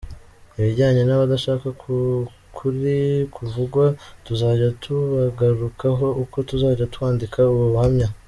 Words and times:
Ibijyanye 0.59 1.01
n’abadashaka 1.05 1.67
ko 1.81 1.91
ukuri 2.23 2.97
kuvugwa 3.35 3.85
tuzajya 4.25 4.69
tubagarukaho 4.83 6.05
uko 6.23 6.37
tuzajya 6.49 6.85
twandika 6.93 7.39
ubu 7.53 7.67
buhamya. 7.73 8.07